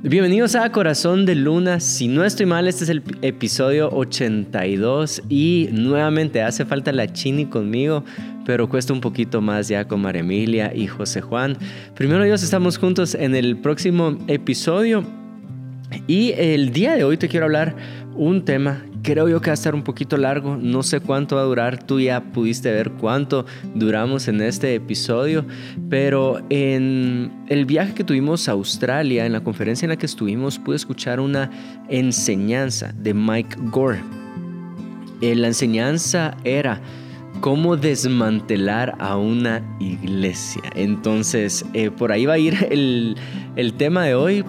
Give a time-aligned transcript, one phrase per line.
[0.00, 1.80] Bienvenidos a Corazón de Luna.
[1.80, 7.46] Si no estoy mal, este es el episodio 82 y nuevamente hace falta la Chini
[7.46, 8.04] conmigo,
[8.46, 11.58] pero cuesta un poquito más ya con María Emilia y José Juan.
[11.96, 15.02] Primero Dios, estamos juntos en el próximo episodio
[16.06, 17.74] y el día de hoy te quiero hablar
[18.14, 21.42] un tema creo yo que va a estar un poquito largo, no sé cuánto va
[21.42, 25.44] a durar, tú ya pudiste ver cuánto duramos en este episodio,
[25.88, 30.58] pero en el viaje que tuvimos a Australia, en la conferencia en la que estuvimos,
[30.58, 31.50] pude escuchar una
[31.88, 34.00] enseñanza de Mike Gore.
[35.20, 36.80] Eh, la enseñanza era
[37.40, 40.62] cómo desmantelar a una iglesia.
[40.74, 43.16] Entonces, eh, por ahí va a ir el,
[43.56, 44.44] el tema de hoy,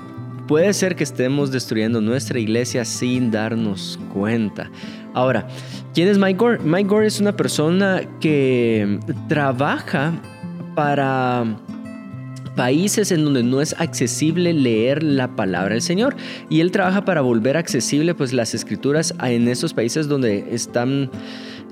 [0.50, 4.72] Puede ser que estemos destruyendo nuestra iglesia sin darnos cuenta.
[5.14, 5.48] Ahora,
[5.94, 6.58] ¿quién es Mike Gore?
[6.64, 10.20] Mike Gore es una persona que trabaja
[10.74, 11.46] para
[12.56, 16.16] países en donde no es accesible leer la palabra del Señor
[16.50, 21.12] y él trabaja para volver accesible pues las escrituras en esos países donde están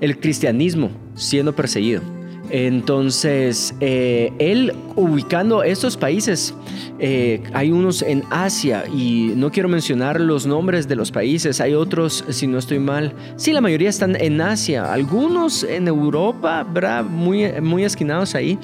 [0.00, 2.17] el cristianismo siendo perseguido.
[2.50, 6.54] Entonces, eh, él ubicando estos países,
[6.98, 11.74] eh, hay unos en Asia y no quiero mencionar los nombres de los países, hay
[11.74, 17.04] otros, si no estoy mal, sí, la mayoría están en Asia, algunos en Europa, ¿verdad?
[17.04, 18.58] Muy, muy esquinados ahí.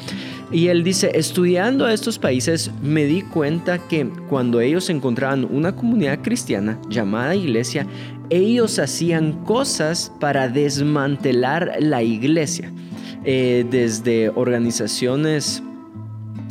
[0.51, 5.75] Y él dice, estudiando a estos países me di cuenta que cuando ellos encontraban una
[5.75, 7.87] comunidad cristiana llamada iglesia,
[8.31, 12.73] ellos hacían cosas para desmantelar la iglesia.
[13.27, 15.63] Eh, desde organizaciones,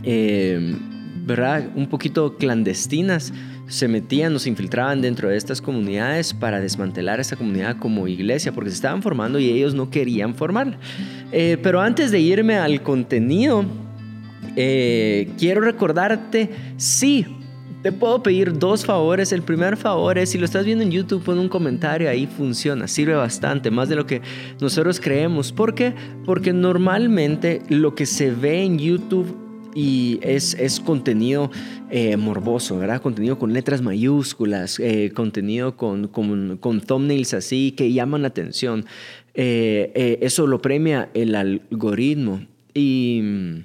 [0.04, 0.76] eh,
[1.24, 1.70] ¿verdad?
[1.76, 3.32] Un poquito clandestinas,
[3.68, 8.72] se metían se infiltraban dentro de estas comunidades para desmantelar esta comunidad como iglesia, porque
[8.72, 10.78] se estaban formando y ellos no querían formarla.
[11.32, 13.66] Eh, pero antes de irme al contenido,
[14.56, 17.26] quiero recordarte, sí,
[17.84, 19.34] te puedo pedir dos favores.
[19.34, 22.88] El primer favor es, si lo estás viendo en YouTube, pon un comentario, ahí funciona,
[22.88, 24.22] sirve bastante, más de lo que
[24.62, 25.52] nosotros creemos.
[25.52, 25.94] ¿Por qué?
[26.26, 29.36] Porque normalmente lo que se ve en YouTube
[29.76, 31.52] y es, es contenido
[31.90, 33.02] eh, morboso, ¿verdad?
[33.02, 38.86] Contenido con letras mayúsculas, eh, contenido con, con, thumbnails así que llaman la atención.
[39.34, 43.58] Eh, eso lo premia el algoritmo y mm,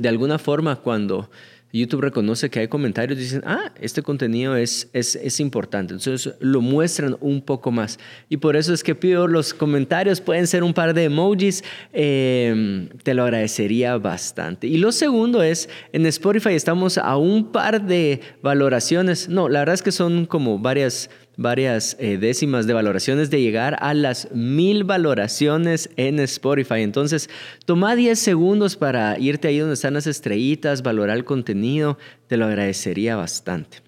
[0.00, 1.30] de alguna forma cuando
[1.78, 5.94] YouTube reconoce que hay comentarios dicen, ah, este contenido es, es, importante.
[5.94, 7.98] Entonces lo muestran un poco más.
[8.28, 12.88] Y por eso es que pido los comentarios, pueden ser un par de emojis, em,
[13.02, 14.66] te lo agradecería bastante.
[14.66, 19.28] Y lo segundo es, en Spotify estamos a un par de valoraciones.
[19.28, 23.76] No, la verdad es que son como varias varias eh, décimas de valoraciones de llegar
[23.80, 26.80] a las mil valoraciones en Spotify.
[26.80, 27.28] Entonces,
[27.64, 32.46] toma 10 segundos para irte ahí donde están las estrellitas, valorar el contenido, te lo
[32.46, 33.86] agradecería bastante.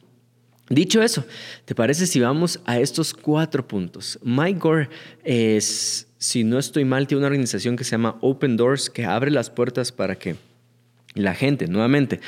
[0.71, 1.25] Dicho eso,
[1.65, 4.19] ¿te parece si vamos a estos cuatro puntos?
[4.23, 4.89] Mike Gore
[5.25, 9.31] es, si no estoy mal, tiene una organización que se llama Open Doors, que abre
[9.31, 10.37] las puertas para que
[11.15, 12.21] la gente, nuevamente,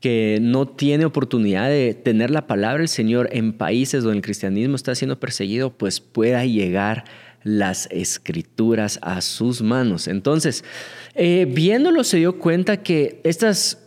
[0.00, 4.76] que no tiene oportunidad de tener la palabra del Señor en países donde el cristianismo
[4.76, 7.04] está siendo perseguido, pues pueda llegar
[7.42, 10.08] las escrituras a sus manos.
[10.08, 10.64] Entonces,
[11.14, 13.78] eh, viéndolo se dio cuenta que estas,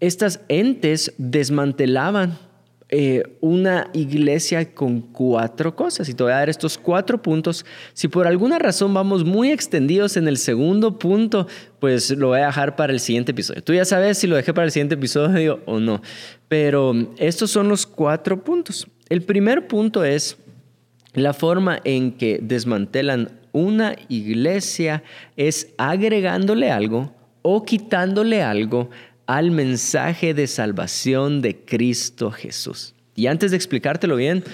[0.00, 2.38] estas entes desmantelaban
[2.90, 6.08] eh, una iglesia con cuatro cosas.
[6.08, 7.64] Y te voy a dar estos cuatro puntos.
[7.92, 11.46] Si por alguna razón vamos muy extendidos en el segundo punto,
[11.80, 13.62] pues lo voy a dejar para el siguiente episodio.
[13.62, 16.02] Tú ya sabes si lo dejé para el siguiente episodio o no.
[16.48, 18.86] Pero estos son los cuatro puntos.
[19.08, 20.36] El primer punto es
[21.14, 25.04] la forma en que desmantelan una iglesia
[25.36, 28.90] es agregándole algo o quitándole algo
[29.26, 32.94] al mensaje de salvación de Cristo Jesús.
[33.16, 34.44] Y antes de explicártelo bien,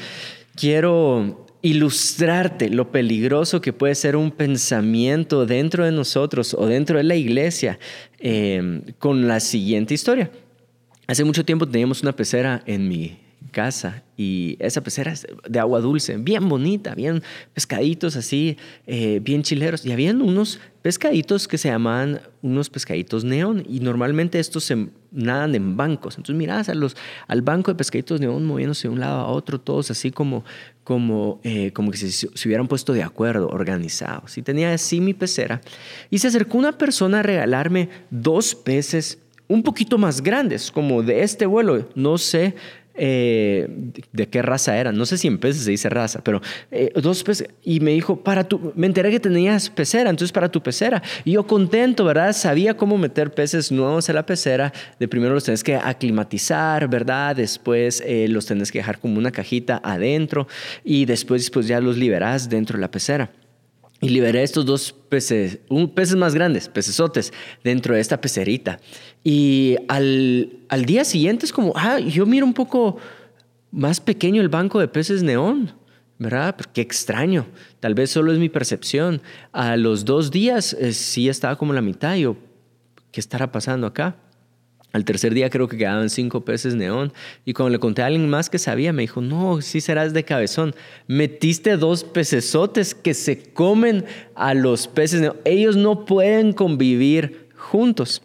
[0.55, 7.05] quiero ilustrarte lo peligroso que puede ser un pensamiento dentro de nosotros o dentro de
[7.05, 7.79] la iglesia
[8.19, 10.31] eh, con la siguiente historia.
[11.07, 13.19] Hace mucho tiempo teníamos una pecera en mi
[13.51, 15.15] casa y esa pecera
[15.49, 17.23] de agua dulce, bien bonita, bien
[17.55, 18.57] pescaditos así,
[18.87, 19.85] eh, bien chileros.
[19.85, 25.55] Y habían unos pescaditos que se llamaban unos pescaditos neón y normalmente estos se nadan
[25.55, 26.17] en bancos.
[26.17, 26.75] Entonces mirás a
[27.27, 30.45] al banco de pescaditos neón moviéndose de un lado a otro, todos así como,
[30.85, 34.37] como, eh, como que se, se, hubieran puesto de acuerdo, organizados.
[34.39, 35.61] Y tenía así mi pecera
[36.11, 39.19] y se acercó una persona a regalarme dos peces
[39.51, 41.89] un poquito más grandes, como de este vuelo.
[41.97, 42.55] No sé
[43.03, 43.67] eh,
[44.13, 44.95] de qué raza eran.
[44.99, 47.49] No sé si en peces se dice raza, pero eh, dos peces.
[47.65, 51.03] Y me dijo, para tu, me enteré que tenías pecera, entonces para tu pecera.
[51.25, 52.35] Y yo contento, ¿verdad?
[52.35, 54.71] Sabía cómo meter peces nuevos a la pecera.
[54.99, 57.35] De primero los tenés que aclimatizar, ¿verdad?
[57.37, 60.47] Después eh, los tenés que dejar como una cajita adentro
[60.85, 63.31] y después pues, ya los liberás dentro de la pecera.
[64.01, 67.33] Y liberé estos dos peces, un, peces más grandes, pecesotes,
[67.63, 68.81] dentro de esta pecerita.
[69.23, 72.97] Y al, al día siguiente es como, ah, yo miro un poco
[73.71, 75.73] más pequeño el banco de peces neón.
[76.21, 76.55] ¿verdad?
[76.55, 77.47] Pues, qué extraño.
[77.81, 79.23] Tal vez solo es mi percepción.
[79.53, 82.15] A los dos días eh, sí estaba como la mitad.
[82.15, 82.37] Yo,
[83.11, 84.17] ¿qué estará pasando acá?
[84.93, 87.13] Al tercer día creo que quedaban cinco peces neón.
[87.45, 90.25] Y cuando le conté a alguien más que sabía, me dijo, no, sí serás de
[90.25, 90.75] cabezón.
[91.07, 94.05] Metiste dos pecesotes que se comen
[94.35, 95.37] a los peces neón.
[95.45, 98.23] Ellos no pueden convivir juntos.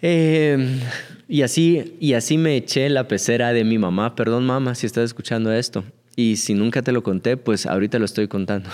[0.00, 0.80] Em,
[1.28, 4.14] y, así, y así me eché la pecera de mi mamá.
[4.14, 5.84] Perdón mamá si estás escuchando esto.
[6.16, 8.70] Y si nunca te lo conté, pues ahorita lo estoy contando.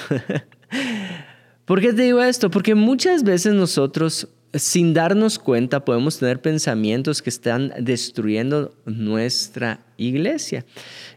[1.65, 2.51] ¿Por qué te digo esto?
[2.51, 10.65] Porque muchas veces nosotros sin darnos cuenta podemos tener pensamientos que están destruyendo nuestra iglesia.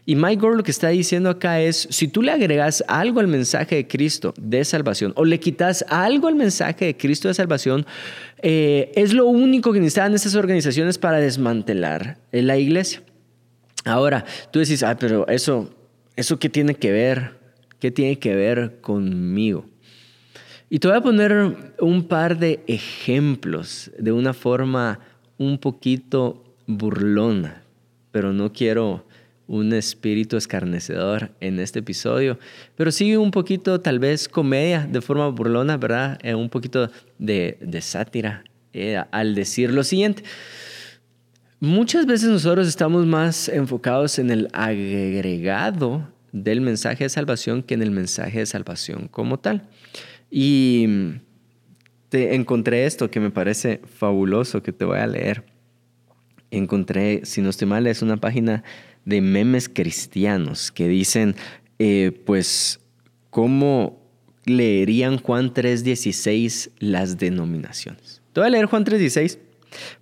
[0.06, 3.26] Y Mike Gore lo que está diciendo acá es, si tú le agregas algo al
[3.26, 7.86] mensaje de Cristo de salvación o le quitas algo al mensaje de Cristo de salvación,
[8.42, 13.02] eh, es lo único que necesitan esas organizaciones para desmantelar la iglesia.
[13.84, 15.74] Ahora, tú decís, ah, pero eso,
[16.16, 17.38] ¿eso qué tiene que ver?
[17.80, 19.66] ¿Qué tiene que ver conmigo?
[20.74, 24.98] Y te voy a poner un par de ejemplos de una forma
[25.38, 27.62] un poquito burlona,
[28.10, 29.06] pero no quiero
[29.46, 32.40] un espíritu escarnecedor en este episodio,
[32.74, 36.18] pero sí un poquito tal vez comedia de forma burlona, ¿verdad?
[36.24, 38.42] Eh, un poquito de, sátira
[38.72, 40.24] eh, al decir lo siguiente.
[41.60, 47.82] Muchas veces nosotros estamos más enfocados en el agregado del mensaje de salvación que en
[47.82, 49.62] el mensaje de salvación como tal.
[50.36, 50.88] Y
[52.08, 55.44] te encontré esto que me parece fabuloso, que te voy a leer.
[56.50, 58.64] Encontré, si no estoy mal, es una página
[59.04, 61.36] de memes cristianos que dicen,
[61.78, 62.80] eh, pues,
[63.30, 64.02] ¿cómo
[64.44, 68.20] leerían Juan 3.16 las denominaciones?
[68.32, 69.38] Te voy a leer Juan 3.16.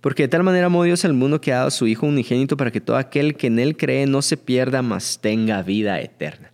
[0.01, 2.57] Porque de tal manera amó Dios al mundo que ha dado a su Hijo unigénito
[2.57, 6.51] para que todo aquel que en él cree no se pierda, mas tenga vida eterna.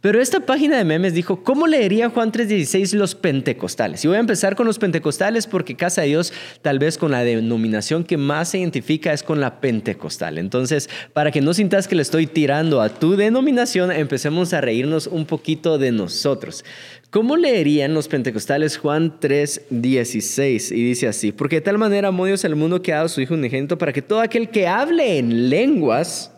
[0.00, 4.04] Pero esta página de memes dijo, ¿cómo leería Juan 3:16 los pentecostales?
[4.04, 7.24] Y voy a empezar con los pentecostales porque Casa de Dios tal vez con la
[7.24, 10.38] denominación que más se identifica es con la pentecostal.
[10.38, 15.08] Entonces, para que no sintas que le estoy tirando a tu denominación, empecemos a reírnos
[15.08, 16.64] un poquito de nosotros.
[17.10, 20.70] ¿Cómo leerían los pentecostales Juan 3:16?
[20.70, 23.20] Y dice así, porque de tal manera amó Dios al mundo que ha dado su
[23.20, 26.30] Hijo unigénito para que todo aquel que hable en lenguas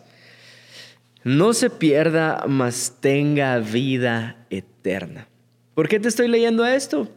[1.23, 5.27] no se pierda, mas tenga vida eterna.
[5.73, 7.07] ¿Por qué te estoy leyendo esto?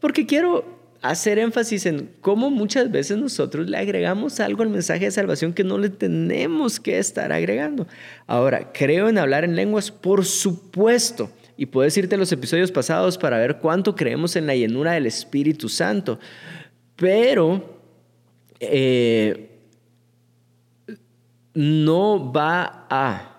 [0.00, 0.64] Porque quiero
[1.00, 5.64] hacer énfasis en cómo muchas veces nosotros le agregamos algo al mensaje de salvación que
[5.64, 7.86] no le tenemos que estar agregando.
[8.26, 11.30] Ahora, creo en hablar en lenguas, por supuesto.
[11.56, 15.06] Y puedes irte a los episodios pasados para ver cuánto creemos en la llenura del
[15.06, 16.18] Espíritu Santo.
[16.96, 17.78] Pero
[18.60, 19.50] eh,
[21.54, 23.31] no va a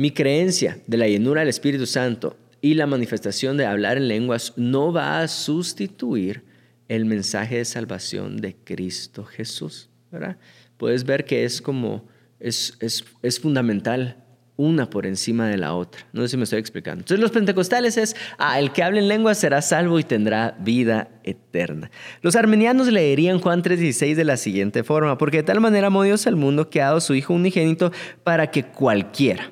[0.00, 4.54] mi creencia de la llenura del Espíritu Santo y la manifestación de hablar en lenguas
[4.56, 6.42] no va a sustituir
[6.88, 9.90] el mensaje de salvación de Cristo Jesús.
[10.10, 10.38] ¿verdad?
[10.78, 12.08] Puedes ver que es como,
[12.38, 14.24] es, es, es fundamental
[14.56, 16.06] una por encima de la otra.
[16.14, 17.02] No sé si me estoy explicando.
[17.02, 21.10] Entonces los pentecostales es, ah, el que hable en lenguas será salvo y tendrá vida
[21.24, 21.90] eterna.
[22.22, 26.26] Los armenianos leerían Juan 3:16 de la siguiente forma, porque de tal manera amó Dios
[26.26, 27.92] al mundo que ha dado su Hijo unigénito
[28.24, 29.50] para que cualquiera,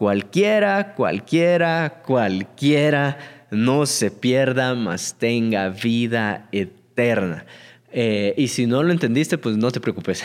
[0.00, 3.18] Cualquiera, cualquiera, cualquiera
[3.50, 7.44] no se pierda, mas tenga vida eterna.
[7.92, 10.24] Eh, y si no lo entendiste, pues no te preocupes.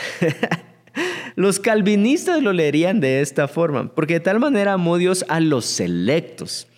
[1.36, 5.66] los calvinistas lo leerían de esta forma, porque de tal manera amó Dios a los
[5.66, 6.68] selectos,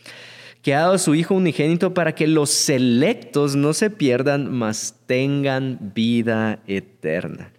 [0.63, 4.97] que ha dado a su Hijo unigénito para que los selectos no se pierdan, mas
[5.07, 7.53] tengan vida eterna.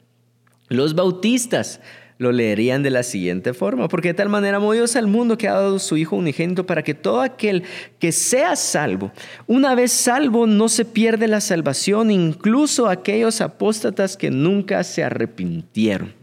[0.68, 1.80] Los bautistas
[2.20, 5.48] lo leerían de la siguiente forma, porque de tal manera amó Dios al mundo que
[5.48, 7.64] ha dado su Hijo unigénito para que todo aquel
[7.98, 9.12] que sea salvo,
[9.48, 16.14] una vez salvo, no se pierde la salvación, incluso aquellos apóstatas que nunca se arrepintieron.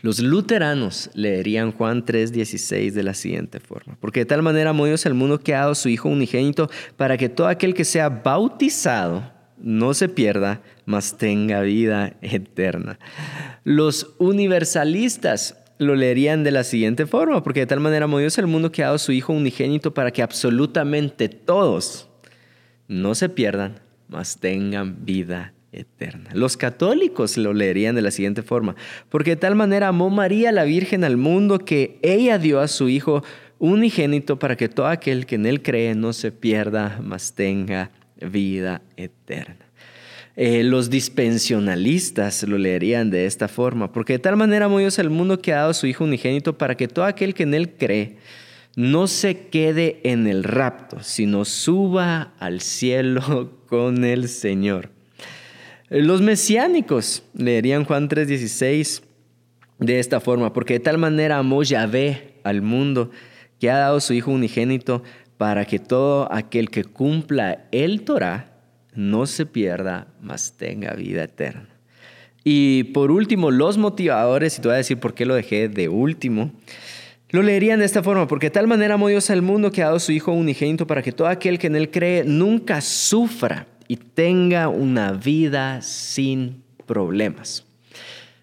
[0.00, 5.04] Los luteranos leerían Juan 3:16 de la siguiente forma, porque de tal manera amó Dios
[5.06, 9.32] al mundo que ha dado su Hijo unigénito para que todo aquel que sea bautizado
[9.60, 12.98] no se pierda, mas tenga vida eterna.
[13.62, 18.46] Los universalistas lo leerían de la siguiente forma, porque de tal manera amó Dios al
[18.46, 22.08] mundo que ha dado su Hijo unigénito para que absolutamente todos
[22.88, 26.30] no se pierdan, mas tengan vida eterna.
[26.32, 28.74] Los católicos lo leerían de la siguiente forma,
[29.10, 32.88] porque de tal manera amó María la Virgen al mundo que ella dio a su
[32.88, 33.22] Hijo
[33.58, 37.90] unigénito para que todo aquel que en él cree no se pierda, mas tenga
[38.22, 39.67] vida eterna.
[40.40, 45.10] Eh, los dispensionalistas lo leerían de esta forma, porque de tal manera amó Dios al
[45.10, 48.18] mundo que ha dado su Hijo unigénito para que todo aquel que en él cree
[48.76, 54.90] no se quede en el rapto, sino suba al cielo con el Señor.
[55.88, 59.02] Los mesiánicos leerían Juan 3:16
[59.80, 63.10] de esta forma, porque de tal manera amó Yahvé al mundo
[63.58, 65.02] que ha dado su Hijo unigénito
[65.36, 68.57] para que todo aquel que cumpla el Torah
[68.98, 71.68] no se pierda, mas tenga vida eterna.
[72.42, 75.88] Y por último, los motivadores, y te voy a decir por qué lo dejé de
[75.88, 76.50] último,
[77.30, 80.00] lo leerían de esta forma, porque tal manera amó Dios al mundo que ha dado
[80.00, 84.68] su Hijo unigénito para que todo aquel que en él cree nunca sufra y tenga
[84.68, 87.64] una vida sin problemas.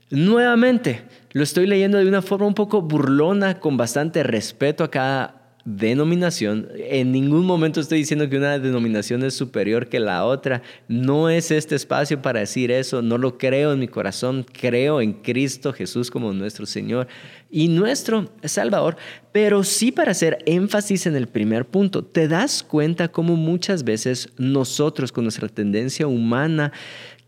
[0.10, 1.02] Nuevamente,
[1.34, 6.70] lo estoy leyendo de una forma un poco burlona, con bastante respeto a cada denominación.
[6.78, 10.62] En ningún momento estoy diciendo que una denominación es superior que la otra.
[10.88, 13.02] No es este espacio para decir eso.
[13.02, 14.46] No lo creo en mi corazón.
[14.52, 17.08] Creo en Cristo Jesús como nuestro Señor
[17.50, 18.96] y nuestro Salvador.
[19.32, 22.06] Pero sí para hacer énfasis en el primer punto.
[22.06, 26.72] Te das cuenta cómo muchas veces nosotros con nuestra tendencia humana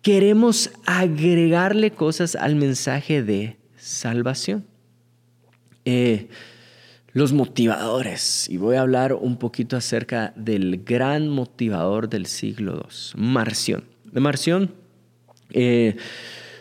[0.03, 4.63] queremos agregarle cosas al mensaje de salvación.
[5.85, 6.27] Eh,
[7.17, 8.47] los motivadores.
[8.47, 13.85] Y voy a hablar un poquito acerca del gran motivador del siglo II, Marción.
[14.03, 14.71] De Marción
[15.49, 15.95] eh,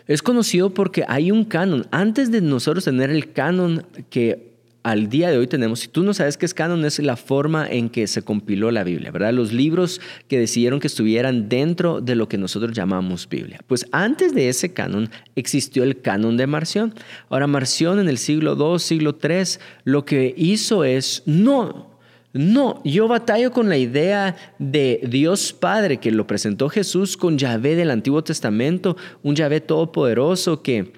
[0.07, 1.85] es conocido porque hay un canon.
[1.91, 4.56] Antes de nosotros tener el canon que
[4.87, 7.67] al día de hoy tenemos, si tú no sabes qué es canon, es la forma
[7.69, 9.33] en que se compiló la Biblia, ¿verdad?
[9.33, 13.59] Los libros que decidieron que estuvieran dentro de lo que nosotros llamamos Biblia.
[13.67, 16.95] Pues antes de ese canon existió el canon de Marción.
[17.27, 21.97] Ahora, Marción en el siglo II, siglo III, lo que hizo es, no,
[22.31, 27.75] no, yo batallo con la idea de Dios Padre que lo presentó Jesús con Yahvé
[27.75, 30.93] del Antiguo Testamento, un Yahvé todopoderoso que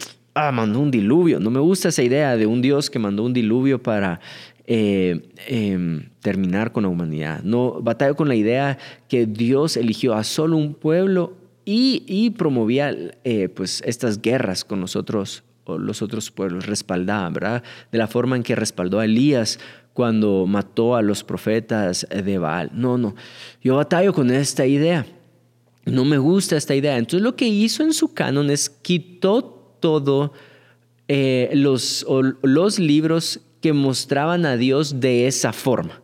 [0.47, 1.39] ah, mandó un diluvio.
[1.39, 4.19] No me gusta esa idea de un Dios que mandó un diluvio para
[4.65, 7.41] eh, em, terminar con la humanidad.
[7.43, 8.77] No, batallo con la idea
[9.07, 11.33] que Dios eligió a solo un pueblo
[11.65, 17.63] y, promovía eh, pues estas guerras con nosotros los otros pueblos, respaldaba, ¿verdad?
[17.91, 19.59] De la forma en que respaldó a Elías
[19.93, 22.71] cuando mató a los profetas de Baal.
[22.73, 23.15] No, no,
[23.61, 25.05] yo batallo con esta idea.
[25.85, 26.97] No me gusta esta idea.
[26.97, 30.33] Entonces lo que hizo en su canon es quitó todo
[31.07, 32.05] eh, los,
[32.41, 36.01] los libros que mostraban a Dios de esa forma.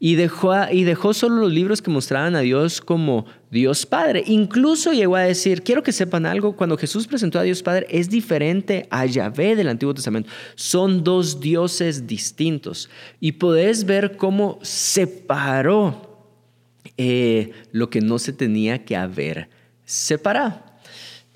[0.00, 4.22] Y dejó, y dejó solo los libros que mostraban a Dios como Dios Padre.
[4.26, 8.10] Incluso llegó a decir, quiero que sepan algo, cuando Jesús presentó a Dios Padre es
[8.10, 10.28] diferente a Yahvé del Antiguo Testamento.
[10.56, 12.90] Son dos dioses distintos.
[13.18, 16.28] Y podés ver cómo separó
[16.96, 19.48] eh, lo que no se tenía que haber
[19.84, 20.73] separado.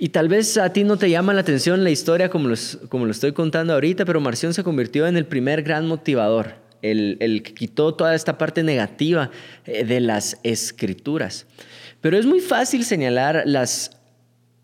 [0.00, 2.50] Y tal vez a ti no te llama la atención la historia como,
[2.88, 7.16] como lo estoy contando ahorita, pero Marción se convirtió en el primer gran motivador, el,
[7.18, 9.32] el que quitó toda esta parte negativa
[9.66, 11.46] eh, de las escrituras.
[12.00, 13.98] Pero es muy fácil señalar las,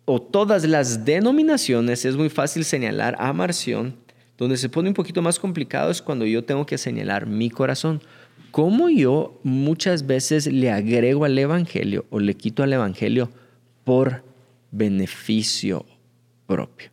[0.04, 3.96] o todas las denominaciones, es muy fácil señalar a Marción.
[4.38, 8.00] Donde se pone un poquito más complicado es cuando yo tengo que señalar mi corazón.
[8.52, 13.30] Cómo yo muchas veces le agrego al Evangelio o le quito al Evangelio
[13.84, 14.22] por
[14.76, 15.86] beneficio
[16.46, 16.90] propio.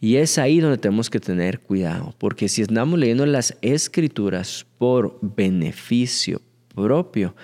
[0.00, 5.18] Y es ahí donde tenemos que tener cuidado, porque si estamos leyendo las escrituras por
[5.20, 6.40] beneficio
[6.74, 7.34] propio,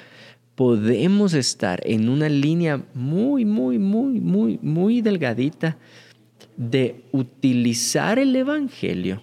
[0.54, 5.76] podemos estar en una línea muy, muy, muy, muy, muy delgadita
[6.56, 9.22] de utilizar el Evangelio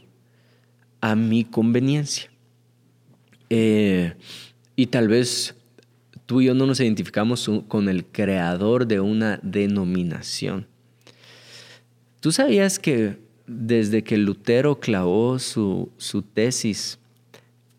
[1.00, 2.30] a mi conveniencia.
[3.50, 4.14] Eh,
[4.76, 5.56] y tal vez
[6.32, 10.66] tú y yo no nos identificamos con el creador de una denominación.
[12.22, 15.92] ¿Tú sabías que desde que Lutero clavó su,
[16.34, 17.00] tesis,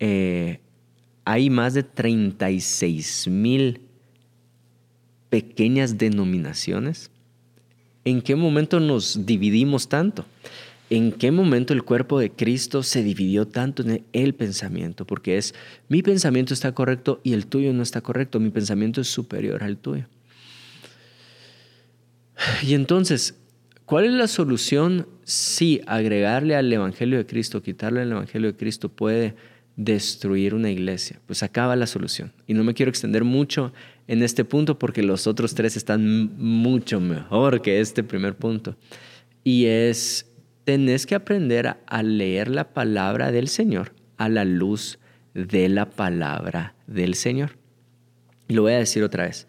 [0.01, 0.61] eh,
[1.25, 3.81] hay más de 36 mil
[5.31, 7.11] pequeñas denominaciones?
[8.05, 10.27] ¿En qué momento nos dividimos tanto?
[10.91, 15.55] En qué momento el cuerpo de Cristo se dividió tanto en el pensamiento, porque es
[15.89, 19.79] mi pensamiento está correcto y el tuyo no está correcto, mi pensamiento es superior al
[19.79, 20.07] tuyo.
[22.63, 23.37] Y entonces,
[23.93, 25.07] ¿Cuál es la solución?
[25.25, 29.35] Sí, agregarle al Evangelio de Cristo, quitarle al Evangelio de Cristo puede
[29.77, 31.21] destruir una iglesia.
[31.27, 32.33] Pues acaba la solución.
[32.47, 33.75] Y no me quiero extender mucho
[34.09, 38.77] en este punto porque los otros tres están mucho mejor que este primer punto.
[39.45, 40.25] Y es,
[40.65, 44.99] tenés que aprender a leer la palabra del Señor a la luz
[45.35, 47.57] de la palabra del Señor.
[48.49, 49.47] Y lo voy a decir otra vez.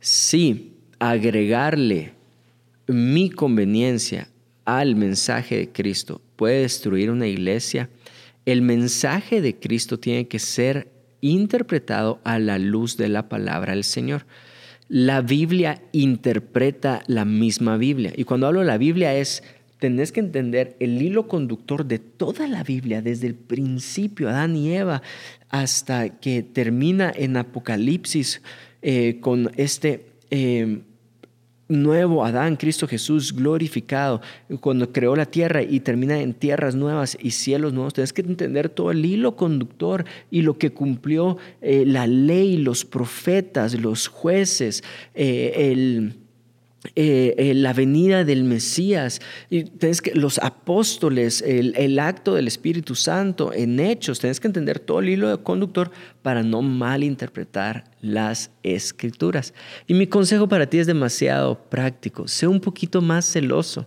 [0.00, 2.14] Si agregarle
[2.86, 4.28] mi conveniencia
[4.64, 7.88] al mensaje de Cristo puede destruir una iglesia,
[8.46, 10.90] el mensaje de Cristo tiene que ser
[11.20, 14.26] interpretado a la luz de la palabra del Señor.
[14.88, 18.12] La Biblia interpreta la misma Biblia.
[18.16, 19.42] Y cuando hablo de la Biblia es,
[19.80, 24.72] tenés que entender el hilo conductor de toda la Biblia, desde el principio, Adán y
[24.72, 25.02] Eva,
[25.48, 28.42] hasta que termina en Apocalipsis
[28.82, 30.82] eh, con este eh,
[31.68, 34.20] nuevo Adán, Cristo Jesús glorificado,
[34.60, 37.94] cuando creó la tierra y termina en tierras nuevas y cielos nuevos.
[37.94, 42.84] Tienes que entender todo el hilo conductor y lo que cumplió eh, la ley, los
[42.84, 44.84] profetas, los jueces,
[45.14, 46.20] el
[46.96, 49.20] eh, eh, la venida del Mesías,
[49.50, 54.78] y tenés que, los apóstoles, el, acto del Espíritu Santo en hechos, tenés que entender
[54.78, 55.90] todo el hilo de conductor
[56.22, 59.52] para no malinterpretar las escrituras.
[59.86, 63.86] Y mi consejo para ti es demasiado práctico, sé un poquito más celoso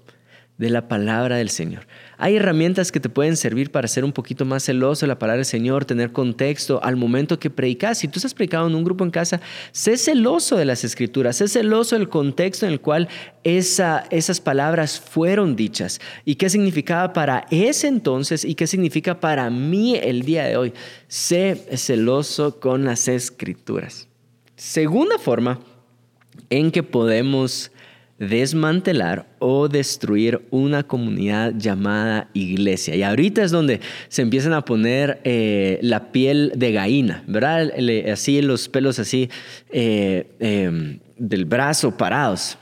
[0.59, 1.87] de la palabra del Señor.
[2.23, 5.39] Hay herramientas que te pueden servir para ser un poquito más celoso de la palabra
[5.39, 7.97] del Señor, tener contexto al momento que predicas.
[7.97, 9.41] Si tú estás predicando en un grupo en casa,
[9.73, 13.09] sé celoso de las escrituras, sé celoso del contexto en el cual
[13.43, 19.49] esa, esas palabras fueron dichas y qué significaba para ese entonces y qué significa para
[19.49, 20.73] mí el día de hoy.
[21.09, 24.07] Sé celoso con las escrituras.
[24.55, 25.59] Segunda forma
[26.49, 27.69] en que podemos
[28.19, 32.95] desmantelar o destruir una comunidad llamada iglesia.
[32.95, 37.71] Y ahorita es donde se empiezan a poner eh, la piel de gallina, ¿verdad?
[38.11, 39.29] Así los pelos así
[39.71, 42.57] eh, em, del brazo parados.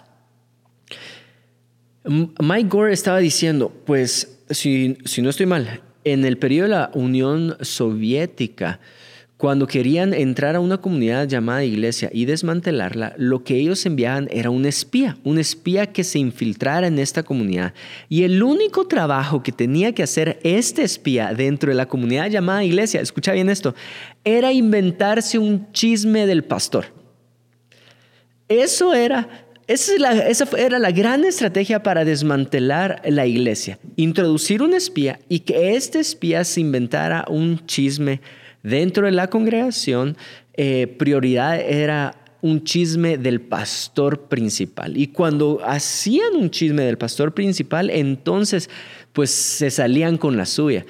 [2.04, 6.92] Mike Gore estaba diciendo, pues si, si no estoy mal, en el periodo de la
[6.94, 8.80] Unión Soviética,
[9.42, 14.52] cuando querían entrar a una comunidad llamada iglesia y desmantelarla, lo que ellos enviaban era
[14.52, 17.74] un espía, un espía que se infiltrara en esta comunidad.
[18.08, 22.64] Y el único trabajo que tenía que hacer este espía dentro de la comunidad llamada
[22.64, 23.74] iglesia, escucha bien esto,
[24.24, 26.94] era inventarse un chisme del pastor.
[28.48, 33.80] Eso era esa, esa, era la gran estrategia para desmantelar la iglesia.
[33.96, 38.22] Introducir un espía y que este espía se inventara un chisme
[38.64, 40.18] Dentro de la congregación,
[40.54, 44.98] eh, prioridad era un chisme del pastor principal.
[44.98, 48.70] Y cuando hacían un chisme del pastor principal, entonces
[49.14, 50.86] pues se salían con la suya.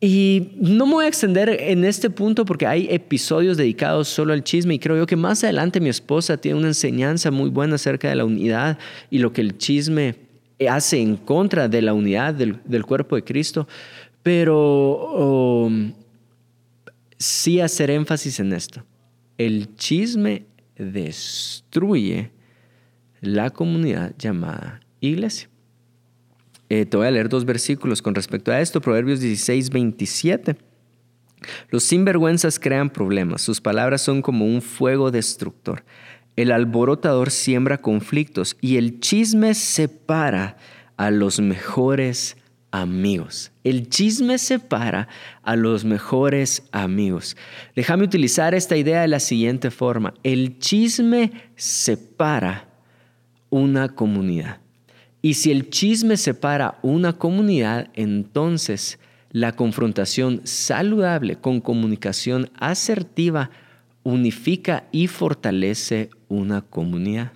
[0.00, 4.44] Y no me voy a extender en este punto porque hay episodios dedicados solo al
[4.44, 8.10] chisme y creo yo que más adelante mi esposa tiene una enseñanza muy buena acerca
[8.10, 8.78] de la unidad
[9.10, 10.16] y lo que el chisme
[10.68, 13.66] hace en contra de la unidad del, cuerpo de Cristo.
[14.22, 15.92] Pero um,
[17.18, 18.84] sí hacer énfasis en esto.
[19.38, 20.46] El chisme
[20.76, 22.30] destruye
[23.20, 25.48] la comunidad llamada iglesia.
[26.68, 30.56] Eh, te voy a leer dos versículos con respecto a esto, Proverbios 16, 27.
[31.70, 35.84] Los sinvergüenzas crean problemas, sus palabras son como un fuego destructor.
[36.36, 40.56] El alborotador siembra conflictos y el chisme separa
[40.96, 42.36] a los mejores
[42.74, 43.52] amigos.
[43.62, 45.06] El chisme separa
[45.44, 47.36] a los mejores amigos.
[47.76, 50.12] Déjame utilizar esta idea de la siguiente forma.
[50.24, 52.68] El chisme separa
[53.48, 54.58] una comunidad.
[55.22, 58.98] Y si el chisme separa una comunidad, entonces
[59.30, 63.50] la confrontación saludable con comunicación asertiva
[64.02, 67.32] unifica y fortalece una comunidad.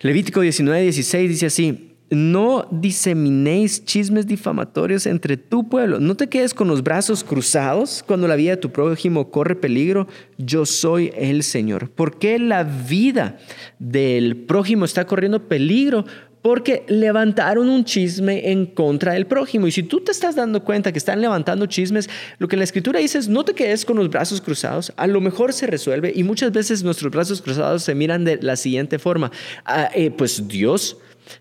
[0.00, 5.98] Levítico 19, 16 dice así, no diseminéis chismes difamatorios entre tu pueblo.
[5.98, 10.06] No te quedes con los brazos cruzados cuando la vida de tu prójimo corre peligro.
[10.38, 11.90] Yo soy el Señor.
[11.90, 13.38] ¿Por qué la vida
[13.78, 16.04] del prójimo está corriendo peligro?
[16.42, 19.66] Porque levantaron un chisme en contra del prójimo.
[19.66, 23.00] Y si tú te estás dando cuenta que están levantando chismes, lo que la escritura
[23.00, 24.92] dice es no te quedes con los brazos cruzados.
[24.96, 26.12] A lo mejor se resuelve.
[26.14, 29.32] Y muchas veces nuestros brazos cruzados se miran de la siguiente forma.
[29.64, 30.98] Ah, eh, pues Dios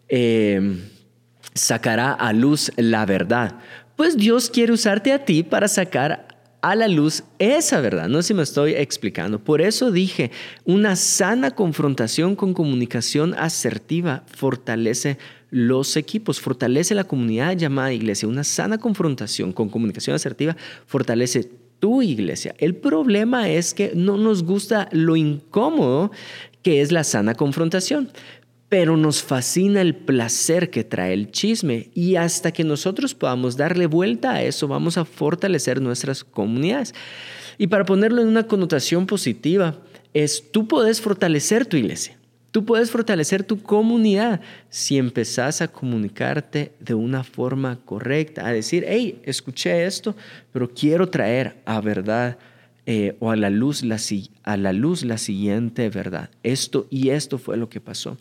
[0.08, 0.78] eh,
[1.54, 3.60] sacará a luz la verdad.
[3.96, 6.28] Pues Dios quiere usarte a ti para sacar
[6.66, 8.10] a la luz esa verdad.
[8.10, 9.38] No sé si me estoy explicando.
[9.38, 10.32] Por eso dije,
[10.66, 15.20] una sana confrontación con comunicación asertiva fortalece
[15.52, 18.28] los equipos, fortalece la comunidad llamada iglesia.
[18.28, 22.56] Una sana confrontación con comunicación asertiva fortalece tu iglesia.
[22.58, 26.12] El problema es que no nos gusta lo incómodo
[26.64, 28.10] que es la sana confrontación
[28.78, 33.86] pero nos fascina el placer que trae el chisme y hasta que nosotros podamos darle
[33.86, 36.94] vuelta a eso vamos a fortalecer nuestras comunidades.
[37.58, 39.78] Y para ponerlo en una connotación positiva,
[40.14, 42.18] es tú puedes fortalecer tu iglesia,
[42.52, 48.84] tú puedes fortalecer tu comunidad si empezás a comunicarte de una forma correcta, a decir,
[48.90, 50.18] hey, escuché esto,
[50.52, 52.38] pero quiero traer a verdad
[52.86, 53.98] eh, o a la, luz la,
[54.44, 56.30] a la luz la siguiente verdad.
[56.44, 58.18] Esto y esto fue lo que pasó.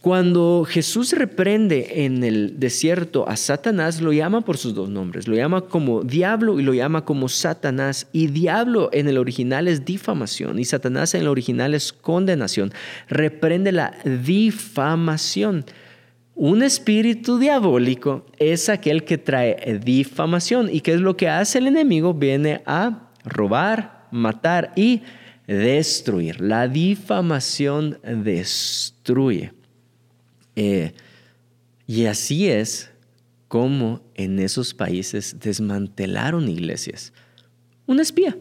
[0.00, 5.26] Cuando Jesús reprende en el desierto a Satanás, lo llama por sus dos nombres.
[5.26, 8.06] Lo llama como diablo y lo llama como Satanás.
[8.12, 12.72] Y diablo en el original es difamación y Satanás en el original es condenación.
[13.08, 15.64] Reprende la difamación.
[16.36, 20.68] Un espíritu diabólico es aquel que trae difamación.
[20.70, 22.14] ¿Y qué es lo que hace el enemigo?
[22.14, 25.02] Viene a robar, matar y
[25.46, 26.40] destruir.
[26.40, 29.52] La difamación destruye.
[30.56, 30.92] Eh,
[31.86, 32.90] y así es
[33.48, 37.12] como en esos países desmantelaron iglesias.
[37.86, 38.36] Un espía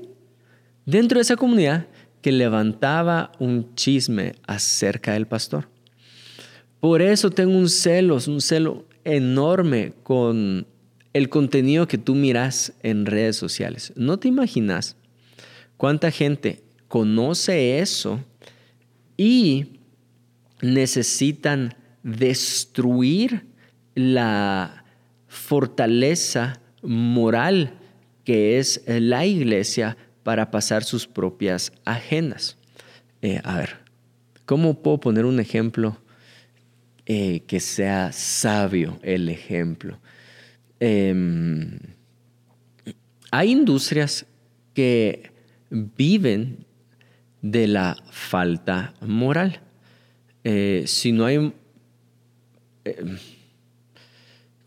[0.86, 1.88] dentro de esa comunidad
[2.22, 5.70] que levantaba un chisme acerca del pastor.
[6.80, 10.66] Por eso tengo un celo, un celo enorme con
[11.14, 13.94] el contenido que tú miras en redes sociales.
[13.96, 14.98] No te imaginas
[15.78, 18.20] cuánta gente conoce eso
[19.18, 19.80] y
[20.62, 23.48] necesitan destruir
[23.96, 24.86] la
[25.28, 27.74] fortaleza moral
[28.24, 32.58] que es la iglesia para pasar sus propias agendas.
[33.24, 33.78] Eh, a ver,
[34.46, 35.98] ¿cómo puedo poner un ejemplo
[37.08, 40.00] eh, que sea sabio el ejemplo?
[40.80, 41.80] Em,
[43.32, 44.28] hay industrias
[44.76, 45.32] que
[45.72, 46.66] viven
[47.42, 49.62] de la falta moral.
[50.44, 51.52] Eh, si no hay
[52.86, 53.18] eh,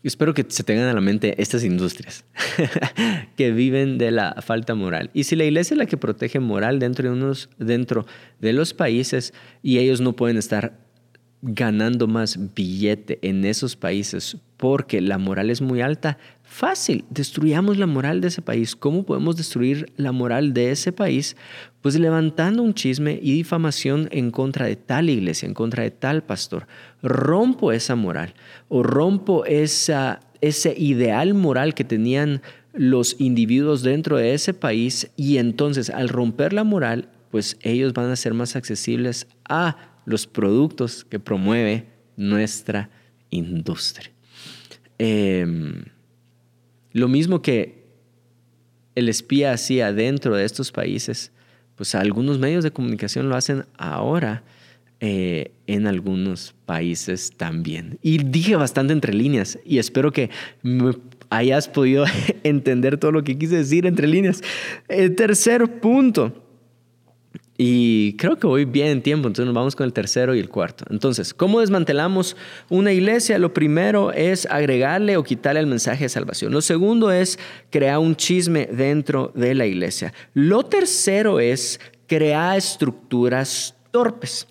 [0.03, 2.25] espero que se tengan a la mente estas industrias
[3.35, 5.09] que viven de la falta moral.
[5.13, 8.05] Y si la iglesia es la que protege moral dentro de, unos, dentro
[8.39, 10.88] de los países y ellos no pueden estar
[11.41, 17.85] ganando más billete en esos países porque la moral es muy alta, fácil, destruyamos la
[17.85, 18.75] moral de ese país.
[18.75, 21.37] ¿Cómo podemos destruir la moral de ese país?
[21.81, 26.23] Pues levantando un chisme y difamación en contra de tal iglesia, en contra de tal
[26.23, 26.67] pastor.
[27.01, 28.33] Rompo esa moral
[28.67, 32.41] o rompo esa, ese ideal moral que tenían
[32.73, 38.11] los individuos dentro de ese país y entonces al romper la moral, pues ellos van
[38.11, 41.85] a ser más accesibles a los productos que promueve
[42.17, 42.89] nuestra
[43.29, 44.11] industria.
[44.97, 45.83] Em,
[46.91, 47.85] lo mismo que
[48.95, 51.31] el espía hacía dentro de estos países,
[51.75, 54.43] pues algunos medios de comunicación lo hacen ahora
[54.99, 57.99] eh, en algunos países también.
[58.01, 60.31] Y dije bastante entre líneas y espero que
[61.29, 62.05] hayas podido
[62.43, 64.41] entender todo lo que quise decir entre líneas.
[64.87, 66.48] El tercer punto
[67.61, 70.47] y creo que voy bien en tiempo, entonces nos vamos con el tercero y el
[70.47, 70.85] cuarto.
[70.89, 72.37] Entonces, ¿cómo desmantelamos
[72.69, 73.37] una iglesia?
[73.37, 76.53] Lo primero es agregarle o quitarle el mensaje de salvación.
[76.53, 77.37] Lo segundo es
[77.69, 80.13] crear un chisme dentro de la iglesia.
[80.33, 84.47] Lo tercero es crear estructuras torpes.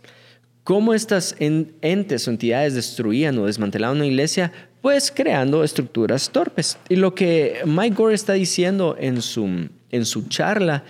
[0.62, 4.52] ¿Cómo estas entes o entidades destruían o desmantelaban una iglesia?
[4.82, 6.76] Pues creando estructuras torpes.
[6.90, 10.84] Y lo que Mike Gore está diciendo en su, en su charla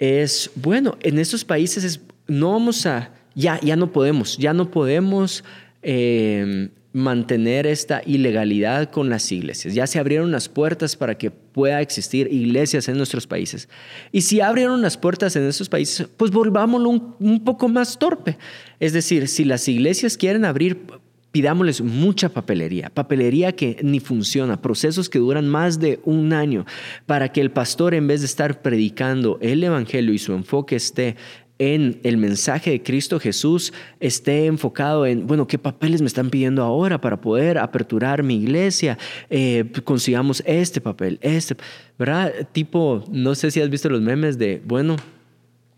[0.00, 5.44] es, bueno, en estos países no vamos a, ya, ya no podemos, ya no podemos
[5.82, 9.74] eh, mantener esta ilegalidad con las iglesias.
[9.74, 13.68] Ya se abrieron las puertas para que pueda existir iglesias en nuestros países.
[14.10, 18.38] Y si abrieron las puertas en esos países, pues volvámoslo un poco más torpe.
[18.80, 20.86] Es decir, si las iglesias quieren abrir
[21.32, 26.66] pidámosles mucha papelería, papelería que ni funciona, procesos que duran más de un año,
[27.06, 31.16] para que el pastor en vez de estar predicando el Evangelio y su enfoque esté
[31.60, 36.62] en el mensaje de Cristo Jesús, esté enfocado en, bueno, ¿qué papeles me están pidiendo
[36.62, 38.96] ahora para poder aperturar mi iglesia?
[39.28, 41.56] Eh, consigamos este papel, este,
[41.98, 42.32] ¿verdad?
[42.52, 44.96] Tipo, no sé si has visto los memes de, bueno,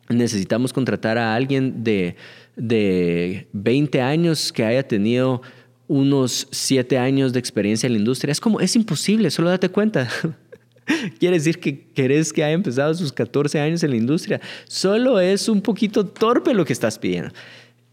[0.08, 2.14] necesitamos contratar a alguien de
[2.56, 5.42] de 20 años que haya tenido
[5.88, 8.32] unos 7 años de experiencia en la industria.
[8.32, 10.08] Es como, es imposible, solo date cuenta.
[11.18, 14.40] Quiere decir que querés que haya empezado sus 14 años en la industria.
[14.66, 17.32] Solo es un poquito torpe lo que estás pidiendo.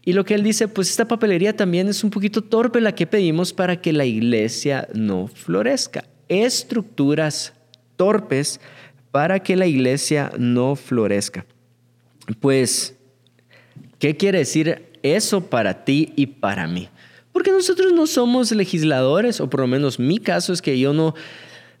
[0.04, 3.06] Y lo que él dice, pues esta papelería también es un poquito torpe la que
[3.06, 6.04] pedimos para que la iglesia no florezca.
[6.28, 7.52] Estructuras
[7.96, 8.60] torpes
[9.10, 11.44] para que la iglesia no florezca.
[12.40, 12.96] Pues,
[14.00, 16.88] ¿qué quiere decir eso para ti y para mí?
[17.32, 21.14] Porque nosotros no somos legisladores, o por lo menos mi caso es que yo no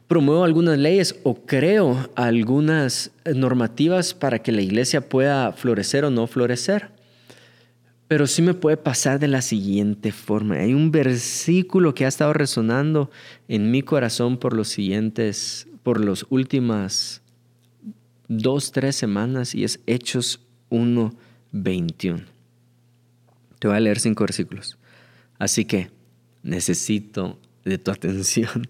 [0.06, 6.26] promuevo algunas leyes o creo algunas normativas para que la iglesia pueda florecer o no
[6.26, 6.90] florecer.
[8.06, 10.56] Pero sí me puede pasar de la siguiente forma.
[10.56, 13.10] Hay un versículo que ha estado resonando
[13.46, 17.22] en mi corazón por los siguientes, por las últimas
[18.26, 21.12] dos, tres semanas y es Hechos 1,
[21.52, 22.24] 21.
[23.58, 24.78] Te voy a leer cinco versículos.
[25.38, 25.90] Así que
[26.42, 28.68] necesito de tu atención.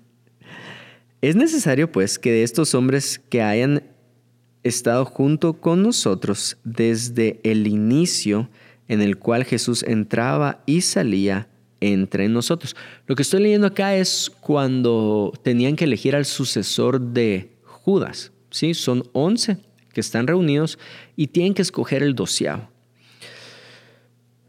[1.21, 3.83] Es necesario pues que de estos hombres que hayan
[4.63, 8.49] estado junto con nosotros desde el inicio
[8.89, 11.49] en el cual Jesús entraba y salía
[11.81, 12.77] entre nosotros.
[13.07, 18.33] Lo que estoy leyendo acá es cuando tenían que elegir al sucesor de Judas.
[18.51, 18.75] ¿sí?
[18.75, 19.59] Son once
[19.93, 20.79] que están reunidos
[21.17, 22.69] y tienen que escoger el doceavo.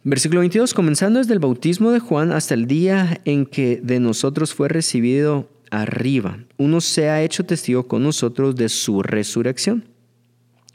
[0.03, 4.53] Versículo 22, comenzando desde el bautismo de Juan hasta el día en que de nosotros
[4.53, 9.85] fue recibido arriba, uno se ha hecho testigo con nosotros de su resurrección.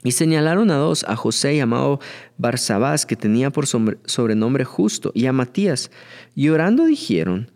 [0.03, 1.99] Y señalaron a dos, a José llamado
[2.37, 5.91] Barsabás, que tenía por sobrenombre justo, y a Matías.
[6.35, 7.51] Y orando dijeron,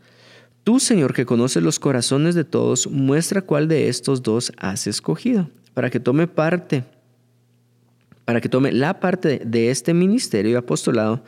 [0.64, 5.50] Tú, Señor, que conoces los corazones de todos, muestra cuál de estos dos has escogido,
[5.74, 6.84] para que tome parte,
[8.26, 11.24] para que tome la parte de este ministerio y apostolado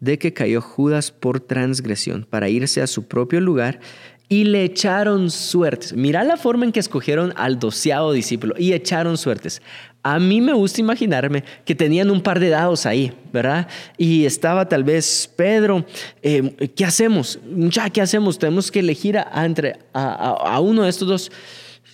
[0.00, 3.80] de que cayó Judas por transgresión, para irse a su propio lugar
[4.28, 5.94] y le echaron suertes.
[5.94, 9.62] Mira la forma en que escogieron al doceavo discípulo y echaron suertes.
[10.02, 13.68] A mí me gusta imaginarme que tenían un par de dados ahí, ¿verdad?
[13.96, 15.84] Y estaba tal vez Pedro,
[16.22, 17.38] eh, ¿qué hacemos?
[17.44, 18.38] Ya, ¿qué hacemos?
[18.38, 21.32] Tenemos que elegir entre, a uno de estos dos.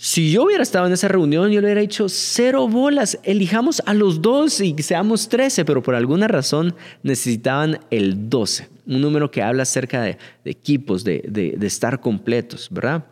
[0.07, 3.95] Si yo hubiera estado en esa reunión, yo le hubiera dicho cero bolas, elijamos a
[3.95, 9.41] los dos y seamos trece, pero por alguna razón necesitaban el doce, un número que
[9.41, 13.03] habla acerca de, equipos, de, estar completos, ¿verdad?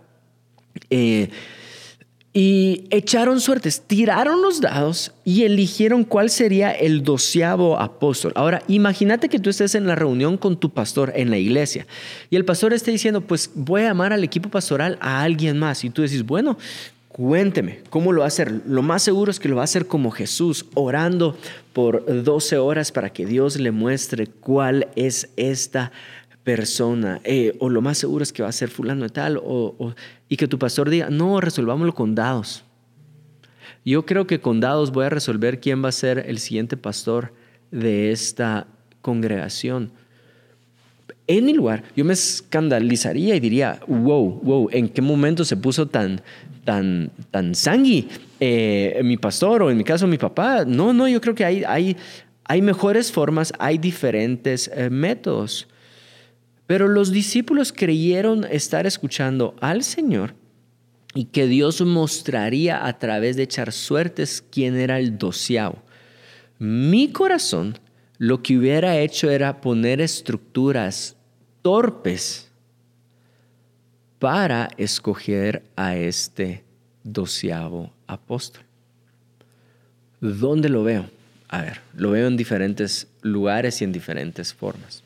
[0.90, 1.31] Eh,
[2.35, 8.33] y echaron suertes, tiraron los dados y eligieron cuál sería el doceavo apóstol.
[8.37, 11.87] Ahora, imagínate que tú estés en la reunión con tu pastor en la iglesia
[12.31, 15.85] y el pastor esté diciendo, pues voy a llamar al equipo pastoral a alguien más.
[15.85, 16.57] Y tú decís, bueno,
[17.09, 18.62] cuénteme, ¿cómo lo va a hacer?
[18.66, 21.37] Lo más seguro es que lo va a hacer como Jesús, orando
[21.75, 25.92] por 12 horas para que Dios le muestre cuál es esta
[26.44, 29.94] persona, eh, o lo más seguro es que va a ser fulano de tal, o,
[30.28, 32.64] y que tu pastor diga, no, resolvámoslo con dados.
[33.85, 37.33] Yo creo que con dados voy a resolver quién va a ser el siguiente pastor
[37.70, 38.66] de esta
[39.00, 39.90] congregación.
[41.26, 45.87] En mi lugar, yo me escandalizaría y diría, wow, wow, ¿en qué momento se puso
[45.87, 46.20] tan,
[46.64, 48.09] tan, tan sangui
[48.40, 50.64] eh, mi pastor o en mi caso mi papá?
[50.64, 51.96] No, no, yo creo que hay, hay,
[52.44, 55.68] hay mejores formas, hay diferentes eh, métodos.
[56.66, 60.35] Pero los discípulos creyeron estar escuchando al Señor
[61.14, 65.83] y que Dios mostraría a través de echar suertes quién era el doceavo.
[66.59, 67.79] Mi corazón
[68.18, 71.16] lo que hubiera hecho era poner estructuras
[71.61, 72.48] torpes
[74.18, 76.62] para escoger a este
[77.03, 78.62] doceavo apóstol.
[80.20, 81.11] ¿Dónde lo veo?
[81.48, 85.03] A ver, lo veo en diferentes lugares y en diferentes formas.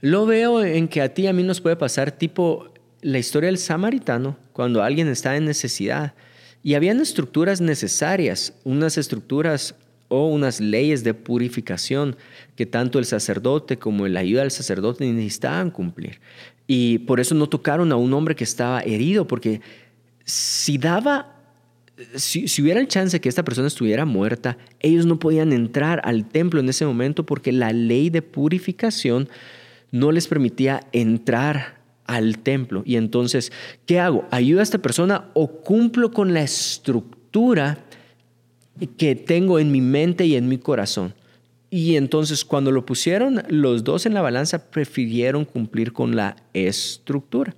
[0.00, 3.58] Lo veo en que a ti a mí nos puede pasar tipo la historia del
[3.58, 6.14] samaritano, cuando alguien está en necesidad.
[6.62, 9.74] Y habían estructuras necesarias, unas estructuras
[10.08, 12.16] o unas leyes de purificación
[12.56, 16.20] que tanto el sacerdote como la ayuda del sacerdote necesitaban cumplir.
[16.66, 19.60] Y por eso no tocaron a un hombre que estaba herido, porque
[20.24, 21.36] si daba,
[22.14, 26.26] si, si hubiera el chance que esta persona estuviera muerta, ellos no podían entrar al
[26.26, 29.28] templo en ese momento porque la ley de purificación
[29.90, 32.82] no les permitía entrar al templo.
[32.84, 33.52] Y entonces,
[33.86, 34.26] ¿qué hago?
[34.30, 37.78] ¿Ayudo a esta persona o cumplo con la estructura
[38.96, 41.14] que tengo en mi mente y en mi corazón?
[41.70, 47.54] Y entonces cuando lo pusieron los dos en la balanza, prefirieron cumplir con la estructura.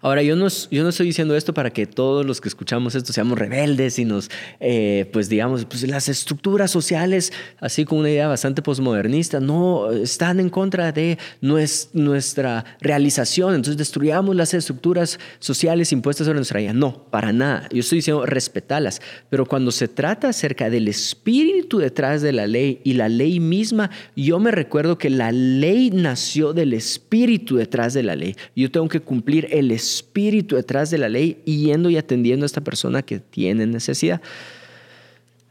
[0.00, 3.12] Ahora, yo no, yo no estoy diciendo esto para que todos los que escuchamos esto
[3.12, 8.28] seamos rebeldes y nos, eh, pues digamos, pues las estructuras sociales, así como una idea
[8.28, 13.54] bastante posmodernista, no están en contra de nuestra realización.
[13.54, 16.72] Entonces destruyamos las estructuras sociales impuestas sobre nuestra vida.
[16.72, 17.68] No, para nada.
[17.72, 19.00] Yo estoy diciendo respetarlas.
[19.30, 23.90] Pero cuando se trata acerca del espíritu detrás de la ley y la ley misma,
[24.16, 28.36] yo me recuerdo que la ley nació del espíritu detrás de la ley.
[28.54, 32.62] Yo tengo que cumplir el espíritu detrás de la ley yendo y atendiendo a esta
[32.62, 34.20] persona que tiene necesidad.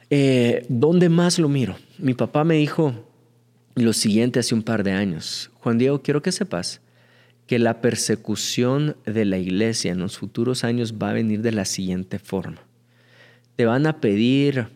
[0.09, 1.77] Eh, ¿Dónde más lo miro?
[1.97, 2.93] Mi papá me dijo
[3.75, 5.51] lo siguiente hace un par de años.
[5.61, 6.81] Juan Diego, quiero que sepas
[7.47, 11.63] que la persecución de la iglesia en los futuros años va a venir de la
[11.63, 12.61] siguiente forma.
[13.55, 14.67] Te van a pedir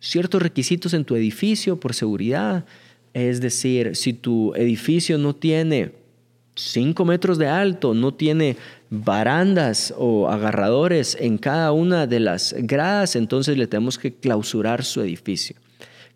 [0.00, 2.64] ciertos requisitos en tu edificio por seguridad.
[3.12, 5.92] Es decir, si tu edificio no tiene
[6.54, 8.56] 5 metros de alto, no tiene
[8.90, 15.00] barandas o agarradores en cada una de las gradas, entonces le tenemos que clausurar su
[15.00, 15.56] edificio.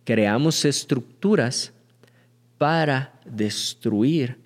[0.05, 1.73] Creamos estructuras
[2.57, 4.39] para destruir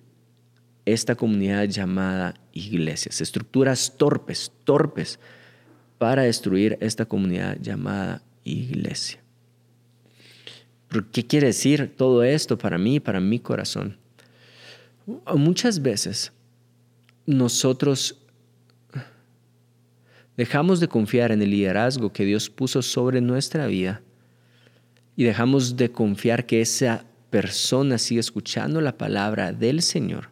[0.85, 5.19] esta comunidad llamada iglesias, estructuras torpes, torpes,
[5.97, 9.19] para destruir esta comunidad llamada iglesia.
[11.11, 13.97] ¿Qué quiere decir todo esto para mí, para mi corazón?
[15.05, 16.31] Muchas veces
[17.25, 18.19] nosotros
[20.37, 24.01] dejamos de confiar en el liderazgo que Dios puso sobre nuestra vida
[25.15, 30.29] y dejamos de confiar que esa persona sigue escuchando la palabra del Señor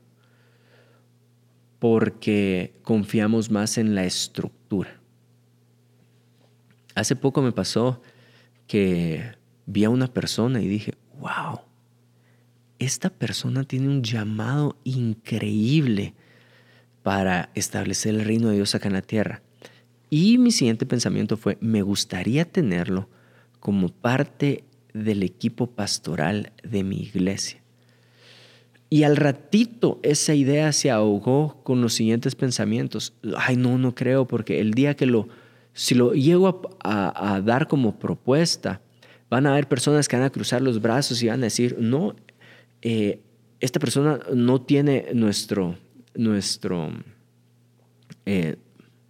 [1.79, 5.01] porque confiamos más en la estructura.
[6.93, 8.03] Hace poco me pasó
[8.67, 11.61] que vi a una persona y dije, wow,
[12.81, 16.15] esta persona tiene un llamado increíble
[17.03, 19.41] para establecer el reino de Dios acá en la tierra.
[20.09, 23.07] Y mi siguiente pensamiento fue, me gustaría tenerlo
[23.59, 24.63] como parte
[24.93, 27.61] del equipo pastoral de mi iglesia.
[28.89, 33.13] Y al ratito esa idea se ahogó con los siguientes pensamientos.
[33.37, 35.29] Ay, no, no creo, porque el día que lo,
[35.73, 38.81] si lo llego a, dar como propuesta,
[39.29, 42.15] van a haber personas que van a cruzar los brazos y van a decir, no,
[42.81, 43.19] eh,
[43.59, 45.77] esta persona no tiene nuestro,
[46.15, 46.91] nuestro,
[48.25, 48.55] eh,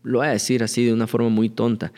[0.03, 1.91] lo voy a decir así de una forma muy tonta,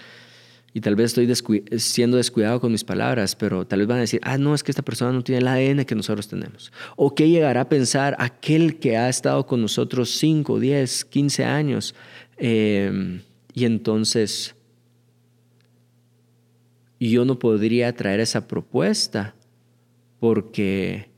[0.75, 4.19] y tal vez estoy siendo descuidado con mis palabras, pero tal vez van a decir,
[4.23, 6.71] ah, no, es que esta persona no tiene el ADN que nosotros tenemos.
[6.95, 11.93] O qué llegará a pensar aquel que ha estado con nosotros 5, 10, 15 años.
[12.37, 13.21] Em,
[13.53, 14.55] y entonces
[16.99, 19.35] yo no podría traer esa propuesta
[20.19, 21.12] porque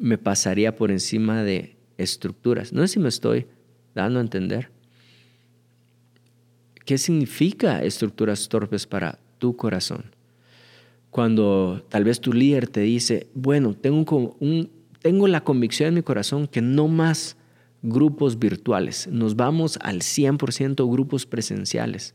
[0.00, 2.72] me pasaría por encima de estructuras.
[2.72, 3.46] No sé si me estoy
[3.94, 4.70] dando a entender.
[6.84, 10.04] ¿Qué significa estructuras torpes para tu corazón?
[11.10, 16.02] Cuando tal vez tu líder te dice, bueno, tengo, un, tengo la convicción en mi
[16.02, 17.36] corazón que no más
[17.82, 22.14] grupos virtuales, nos vamos al 100% grupos presenciales.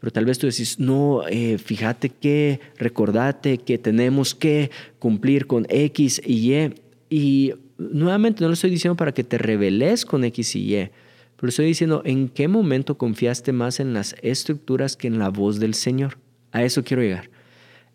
[0.00, 5.66] Pero tal vez tú decís, no, eh, fíjate que, recordate que tenemos que cumplir con
[5.70, 6.74] X y Y.
[7.10, 10.90] Y nuevamente no lo estoy diciendo para que te reveles con X y Y,
[11.36, 15.58] pero estoy diciendo, ¿en qué momento confiaste más en las estructuras que en la voz
[15.60, 16.18] del Señor?
[16.52, 17.30] A eso quiero llegar.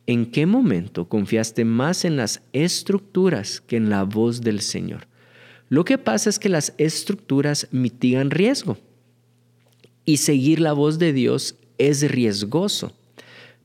[0.05, 5.07] ¿En qué momento confiaste más en las estructuras que en la voz del Señor?
[5.69, 8.77] Lo que pasa es que las estructuras mitigan riesgo
[10.05, 12.91] y seguir la voz de Dios es riesgoso.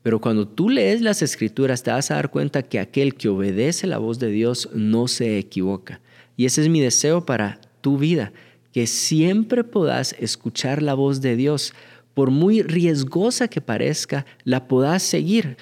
[0.05, 3.87] Pero cuando tú lees las escrituras te vas a dar cuenta que aquel que obedece
[3.87, 6.03] la voz de Dios no se equivoca.
[6.37, 8.35] Y ese es mi deseo para tu vida,
[8.71, 11.73] que siempre puedas escuchar la voz de Dios,
[12.13, 15.57] por muy riesgosa que parezca, la puedas seguir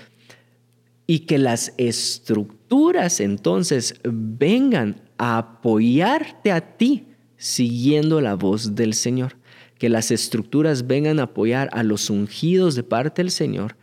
[1.06, 9.36] y que las estructuras entonces vengan a apoyarte a ti siguiendo la voz del Señor.
[9.78, 13.76] Que las estructuras vengan a apoyar a los ungidos de parte del Señor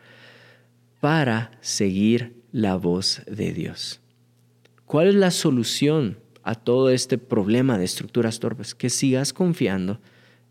[0.99, 4.01] para seguir la voz de Dios.
[4.85, 9.99] ¿Cuál es la solución a todo este problema de estructuras torpes, que sigas confiando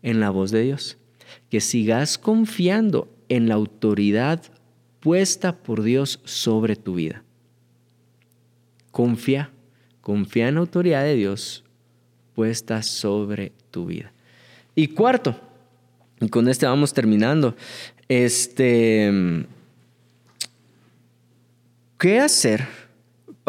[0.01, 0.97] en la voz de Dios,
[1.49, 4.41] que sigas confiando en la autoridad
[4.99, 7.23] puesta por Dios sobre tu vida.
[8.91, 9.51] Confía,
[10.01, 11.63] confía en la autoridad de Dios
[12.33, 14.13] puesta sobre tu vida.
[14.75, 15.39] Y cuarto,
[16.21, 17.55] y con este vamos terminando,
[18.07, 19.45] este,
[21.99, 22.67] ¿qué hacer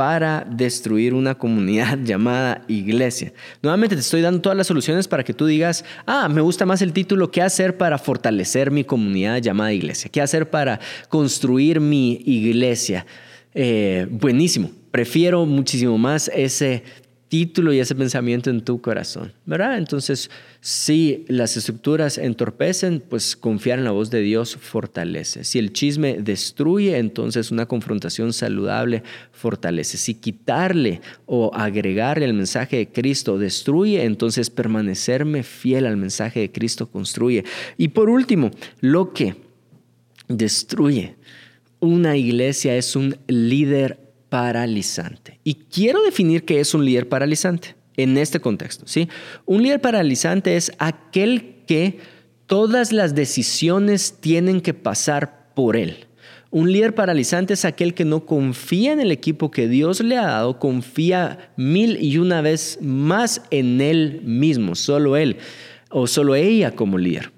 [0.01, 3.35] para destruir una comunidad llamada iglesia.
[3.61, 6.81] Nuevamente te estoy dando todas las soluciones para que tú digas, ah, me gusta más
[6.81, 10.11] el título, ¿qué hacer para fortalecer mi comunidad llamada iglesia?
[10.11, 10.81] ¿Qué hacer para
[11.11, 13.05] construir mi iglesia?
[13.53, 16.83] Eh, buenísimo, prefiero muchísimo más ese
[17.31, 19.79] título y ese pensamiento en tu corazón, ¿verdad?
[19.79, 25.45] Entonces, si las estructuras entorpecen, pues confiar en la voz de Dios fortalece.
[25.45, 29.97] Si el chisme destruye, entonces una confrontación saludable fortalece.
[29.97, 36.51] Si quitarle o agregarle el mensaje de Cristo destruye, entonces permanecerme fiel al mensaje de
[36.51, 37.45] Cristo construye.
[37.79, 38.51] Y por último,
[38.81, 39.37] lo que
[40.27, 41.15] destruye
[41.79, 44.00] una iglesia es un líder
[44.31, 45.39] paralizante.
[45.45, 48.87] Y quiero definir qué es un líder paralizante en este contexto.
[48.87, 49.09] ¿sí?
[49.45, 51.99] Un líder paralizante es aquel que
[52.47, 56.07] todas las decisiones tienen que pasar por él.
[56.53, 60.27] Un líder paralizante es aquel que no confía en el equipo que Dios le ha
[60.27, 65.37] dado, confía mil y una vez más en él mismo, solo él
[65.91, 67.31] o solo ella como líder.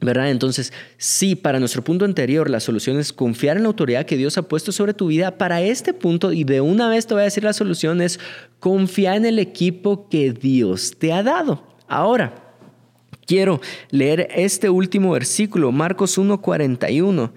[0.00, 0.30] ¿Verdad?
[0.30, 4.36] Entonces, sí, para nuestro punto anterior, la solución es confiar en la autoridad que Dios
[4.36, 5.38] ha puesto sobre tu vida.
[5.38, 8.20] Para este punto, y de una vez te voy a decir la solución, es
[8.60, 11.66] confiar en el equipo que Dios te ha dado.
[11.88, 12.34] Ahora,
[13.26, 17.32] quiero leer este último versículo, Marcos 1:41.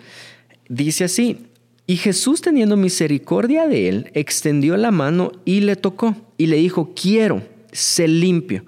[0.68, 1.48] Dice así,
[1.88, 6.94] y Jesús teniendo misericordia de él, extendió la mano y le tocó, y le dijo,
[6.94, 7.42] quiero,
[7.72, 8.66] sé limpio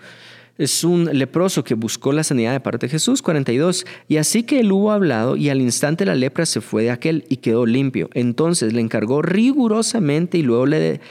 [0.62, 3.22] es un leproso que buscó la sanidad de parte de Jesús.
[3.22, 3.86] 42.
[4.08, 7.26] Y así que él hubo hablado y al instante la lepra se fue de aquel
[7.30, 8.10] y quedó limpio.
[8.14, 11.02] Entonces le encargó rigurosamente y luego le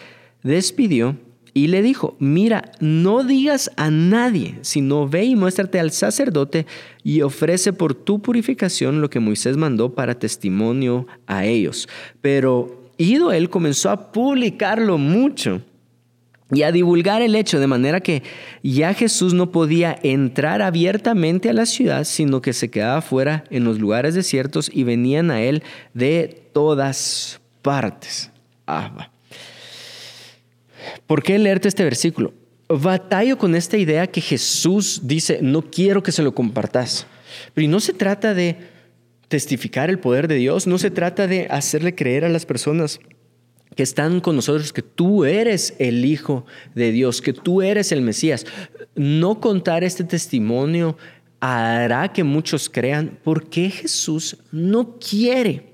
[0.45, 1.17] despidió
[1.53, 6.67] y le dijo, mira, no digas a nadie, sino ve y muéstrate al sacerdote
[7.03, 11.89] y ofrece por tu purificación lo que Moisés mandó para testimonio a ellos.
[12.21, 15.61] Pero ido él comenzó a publicarlo mucho
[16.53, 18.23] y a divulgar el hecho de manera que
[18.63, 23.65] ya Jesús no podía entrar abiertamente a la ciudad, sino que se quedaba fuera en
[23.65, 25.63] los lugares desiertos y venían a él
[25.95, 28.31] de todas partes.
[28.67, 29.11] Ah,
[31.07, 32.33] ¿Por qué leerte este versículo?
[32.69, 37.07] Batallo con esta idea que Jesús dice, no quiero que se lo compartas.
[37.55, 38.57] Pero no se trata de
[39.29, 43.01] testificar el poder de Dios, no se trata de hacerle creer a las personas
[43.77, 46.45] que están con nosotros, que tú eres el Hijo
[46.75, 48.47] de Dios, que tú eres el Mesías.
[48.95, 50.97] No contar este testimonio
[51.41, 55.71] hará que muchos crean por qué Jesús no quiere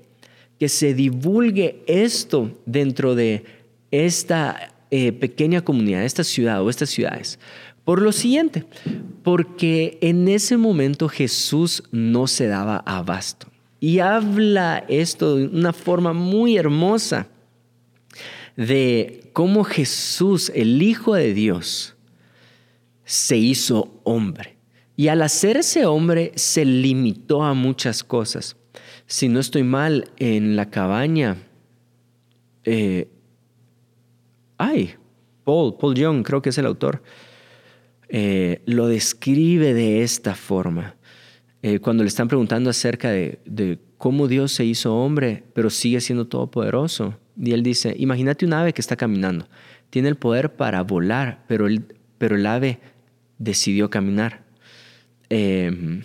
[0.59, 3.45] que se divulgue esto dentro de
[3.91, 7.39] esta eh, pequeña comunidad, esta ciudad o estas ciudades.
[7.83, 8.65] Por lo siguiente,
[9.23, 13.47] porque en ese momento Jesús no se daba abasto.
[13.79, 17.27] Y habla esto de una forma muy hermosa
[18.57, 21.95] de cómo Jesús, el Hijo de Dios,
[23.05, 24.57] se hizo hombre.
[24.97, 28.57] Y al hacerse hombre se limitó a muchas cosas.
[29.05, 31.37] Si no estoy mal, en la cabaña,
[32.65, 33.07] eh,
[34.57, 34.95] ay,
[35.43, 37.03] Paul, Paul Young, creo que es el autor,
[38.09, 40.95] eh, lo describe de esta forma.
[41.61, 46.01] Eh, cuando le están preguntando acerca de, de cómo Dios se hizo hombre, pero sigue
[46.01, 47.13] siendo todopoderoso.
[47.39, 49.47] Y él dice, imagínate un ave que está caminando.
[49.89, 51.85] Tiene el poder para volar, pero el,
[52.17, 52.79] pero el ave
[53.37, 54.43] decidió caminar.
[55.29, 56.03] Em,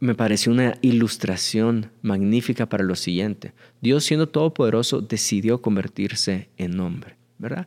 [0.00, 3.52] me pareció una ilustración magnífica para lo siguiente.
[3.80, 7.66] Dios siendo todopoderoso decidió convertirse en hombre, ¿verdad?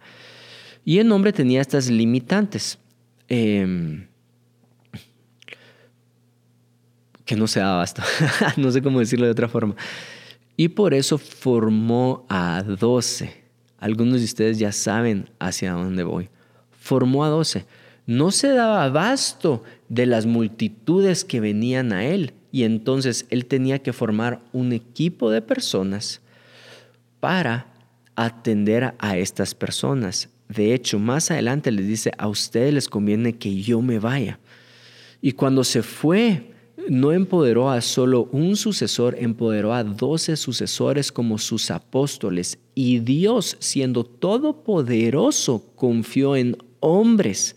[0.86, 2.78] Y el hombre tenía estas limitantes.
[3.28, 4.08] Em,
[7.26, 8.06] que no se daba hasta,
[8.58, 9.76] no sé cómo decirlo de otra forma.
[10.58, 13.44] Y por eso formó a doce.
[13.78, 16.30] Algunos de ustedes ya saben hacia dónde voy.
[16.72, 17.66] Formó a doce.
[18.08, 22.34] No se daba abasto de las multitudes que venían a él.
[22.52, 26.22] Y entonces él tenía que formar un equipo de personas
[27.20, 27.68] para
[28.16, 30.30] atender a estas personas.
[30.50, 34.40] De hecho, más adelante les dice, a ustedes les conviene que yo me vaya.
[35.22, 36.52] Y cuando se fue,
[36.90, 42.60] no empoderó a solo un sucesor, empoderó a doce sucesores como sus apóstoles.
[42.76, 47.56] Y Dios, siendo todopoderoso, confió en hombres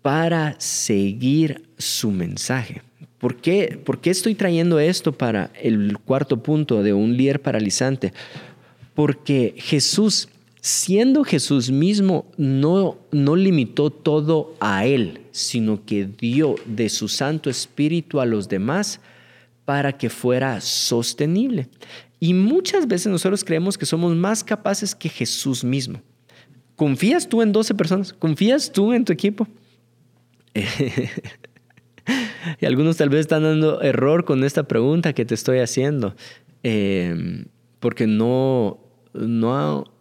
[0.00, 2.82] para seguir su mensaje.
[3.18, 8.12] ¿Por qué, ¿Por qué estoy trayendo esto para el cuarto punto de un líder paralizante?
[8.94, 10.28] Porque Jesús
[10.62, 17.50] siendo Jesús mismo, no, no limitó todo a Él, sino que dio de su Santo
[17.50, 19.00] Espíritu a los demás
[19.64, 21.68] para que fuera sostenible.
[22.20, 26.00] Y muchas veces nosotros creemos que somos más capaces que Jesús mismo.
[26.76, 28.12] ¿Confías tú en 12 personas?
[28.12, 29.48] ¿Confías tú en tu equipo?
[32.60, 36.14] y algunos tal vez están dando error con esta pregunta que te estoy haciendo,
[36.62, 37.46] eh,
[37.80, 38.78] porque no,
[39.12, 39.91] no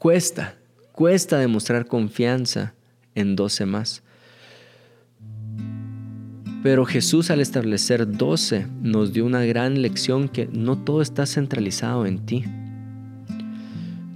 [0.00, 0.54] cuesta,
[0.92, 2.72] cuesta demostrar confianza
[3.14, 4.02] en 12 más.
[6.62, 12.06] Pero Jesús al establecer 12 nos dio una gran lección que no todo está centralizado
[12.06, 12.44] en ti.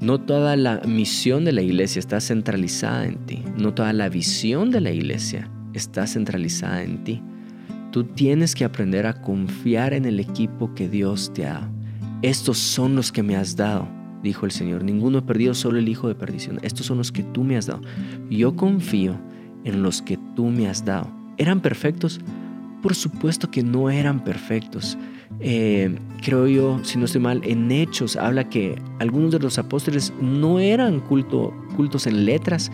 [0.00, 3.42] No toda la misión de la iglesia está centralizada en ti.
[3.58, 7.22] No toda la visión de la iglesia está centralizada en ti.
[7.92, 11.68] Tú tienes que aprender a confiar en el equipo que Dios te ha dado.
[12.22, 13.86] Estos son los que me has dado,
[14.24, 14.82] dijo el Señor.
[14.82, 16.58] Ninguno ha perdido, solo el Hijo de perdición.
[16.62, 17.82] Estos son los que tú me has dado.
[18.28, 19.16] Yo confío
[19.62, 21.08] en los que tú me has dado.
[21.36, 22.20] ¿Eran perfectos?
[22.82, 24.98] Por supuesto que no eran perfectos.
[25.40, 30.12] Eh, creo yo, si no estoy mal, en Hechos habla que algunos de los apóstoles
[30.20, 32.70] no eran culto, cultos en letras.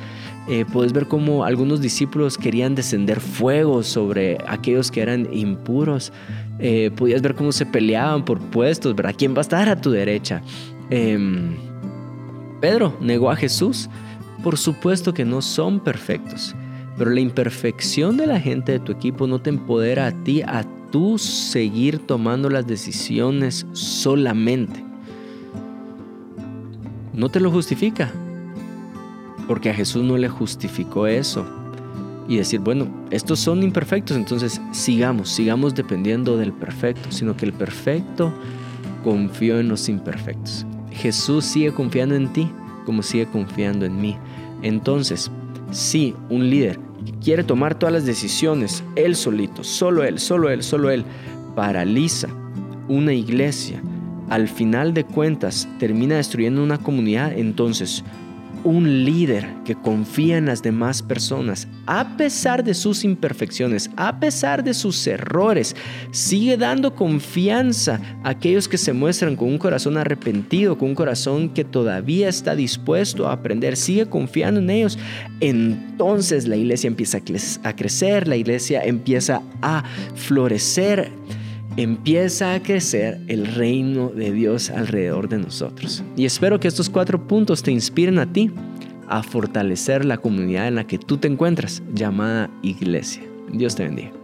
[0.49, 6.13] Eh, puedes ver cómo algunos discípulos querían descender fuego sobre aquellos que eran impuros.
[6.59, 9.15] Eh, podías ver cómo se peleaban por puestos, ¿verdad?
[9.17, 10.43] ¿Quién va a estar a tu derecha?
[10.91, 11.55] Em,
[12.61, 13.89] Pedro negó a Jesús.
[14.43, 16.55] Por supuesto que no son perfectos.
[16.99, 20.65] Pero la imperfección de la gente de tu equipo no te empodera a ti a
[20.91, 24.85] tú seguir tomando las decisiones solamente.
[27.15, 28.11] No te lo justifica.
[29.47, 31.45] Porque a Jesús no le justificó eso.
[32.29, 37.53] Y decir, bueno, estos son imperfectos, entonces sigamos, sigamos dependiendo del perfecto, sino que el
[37.53, 38.33] perfecto
[39.03, 40.65] confió en los imperfectos.
[41.01, 42.51] Jesús sigue confiando en ti
[42.85, 44.17] como sigue confiando en mí.
[44.63, 45.31] Entonces,
[45.71, 46.79] si un líder
[47.23, 51.05] quiere tomar todas las decisiones, él solito, solo él, solo él, solo él,
[51.55, 52.29] paraliza
[52.89, 53.81] una iglesia,
[54.29, 58.05] al final de cuentas termina destruyendo una comunidad, entonces
[58.65, 64.63] un líder que confía en las demás personas, a pesar de sus imperfecciones, a pesar
[64.65, 65.75] de sus errores,
[66.11, 71.51] sigue dando confianza a aquellos que se muestran con un corazón arrepentido, con un corazón
[71.51, 74.99] que todavía está dispuesto a aprender, sigue confiando en ellos,
[75.41, 77.19] entonces la iglesia empieza
[77.65, 79.85] a crecer, la iglesia empieza a
[80.15, 81.11] florecer
[81.77, 86.03] empieza a crecer el reino de Dios alrededor de nosotros.
[86.17, 88.51] Y espero que estos cuatro puntos te inspiren a ti
[89.09, 93.23] a fortalecer la comunidad en la que tú te encuentras, llamada iglesia.
[93.53, 94.20] Dios te bendiga.